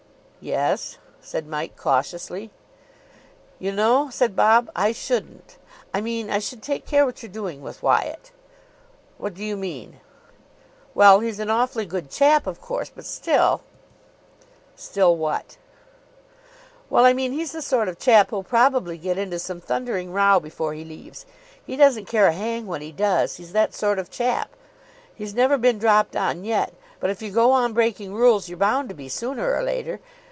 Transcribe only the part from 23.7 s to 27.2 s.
sort of chap. He's never been dropped on yet, but